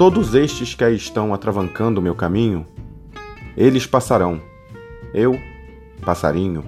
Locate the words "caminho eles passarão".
2.14-4.40